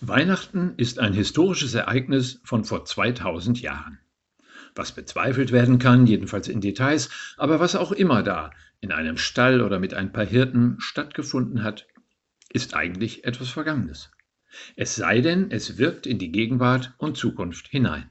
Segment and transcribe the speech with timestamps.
[0.00, 3.98] Weihnachten ist ein historisches Ereignis von vor 2000 Jahren.
[4.76, 9.60] Was bezweifelt werden kann, jedenfalls in Details, aber was auch immer da in einem Stall
[9.60, 11.88] oder mit ein paar Hirten stattgefunden hat,
[12.48, 14.12] ist eigentlich etwas Vergangenes.
[14.76, 18.08] Es sei denn, es wirkt in die Gegenwart und Zukunft hinein.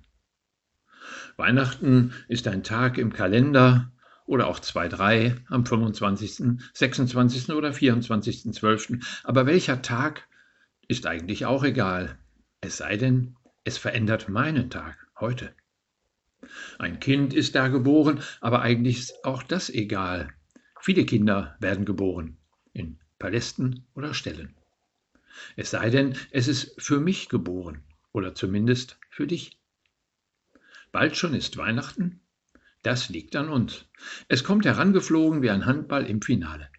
[1.38, 3.94] Weihnachten ist ein Tag im Kalender
[4.26, 7.50] oder auch zwei, drei am 25., 26.
[7.52, 9.06] oder 24.12.
[9.24, 10.28] Aber welcher Tag
[10.88, 12.18] ist eigentlich auch egal.
[12.62, 15.54] Es sei denn, es verändert meinen Tag heute.
[16.80, 20.34] Ein Kind ist da geboren, aber eigentlich ist auch das egal.
[20.80, 22.38] Viele Kinder werden geboren,
[22.72, 24.56] in Palästen oder Ställen.
[25.56, 29.60] Es sei denn, es ist für mich geboren oder zumindest für dich.
[30.92, 32.22] Bald schon ist Weihnachten.
[32.82, 33.86] Das liegt an uns.
[34.30, 36.70] Es kommt herangeflogen wie ein Handball im Finale.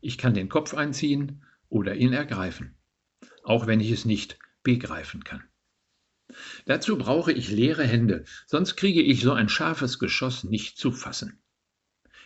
[0.00, 2.75] Ich kann den Kopf einziehen oder ihn ergreifen
[3.46, 5.44] auch wenn ich es nicht begreifen kann.
[6.64, 11.40] Dazu brauche ich leere Hände, sonst kriege ich so ein scharfes Geschoss nicht zu fassen.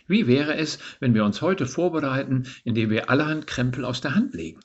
[0.07, 4.33] Wie wäre es, wenn wir uns heute vorbereiten, indem wir allerhand Krempel aus der Hand
[4.33, 4.59] legen?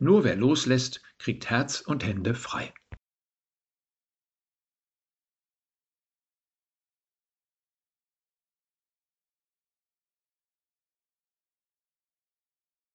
[0.00, 2.74] Nur wer loslässt, kriegt Herz und Hände frei.